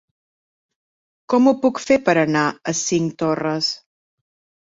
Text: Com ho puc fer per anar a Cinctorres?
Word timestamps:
Com 1.33 1.49
ho 1.51 1.51
puc 1.65 1.81
fer 1.83 1.97
per 2.09 2.15
anar 2.21 2.45
a 2.71 2.75
Cinctorres? 2.79 3.67